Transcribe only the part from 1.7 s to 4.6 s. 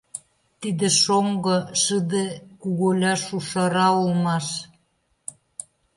шыде куголя Шушара улмаш.